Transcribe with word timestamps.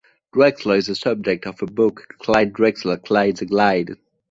Drexler 0.33 0.77
is 0.77 0.87
the 0.87 0.95
subject 0.95 1.45
of 1.45 1.57
the 1.57 1.67
book 1.67 2.15
"Clyde 2.17 2.53
Drexler: 2.53 2.97
Clyde 2.97 3.37
the 3.37 3.45
Glide". 3.45 3.97